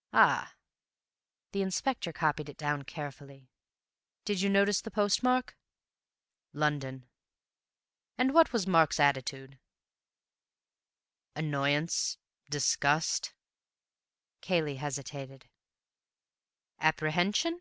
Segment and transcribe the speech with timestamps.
[0.24, 0.54] '""Ah!"
[1.52, 3.50] The inspector copied it down carefully.
[4.24, 5.54] "Did you notice the postmark?"
[6.54, 7.06] "London."
[8.16, 9.58] "And what was Mark's attitude?"
[11.34, 12.16] "Annoyance,
[12.48, 13.34] disgust—"
[14.40, 15.46] Cayley hesitated.
[16.80, 17.60] "Apprehension?"